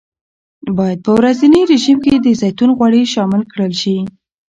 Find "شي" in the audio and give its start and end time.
3.81-3.97